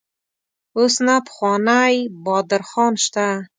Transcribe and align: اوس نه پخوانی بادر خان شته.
اوس 0.77 0.95
نه 1.07 1.15
پخوانی 1.27 1.95
بادر 2.25 2.61
خان 2.69 2.93
شته. 3.03 3.25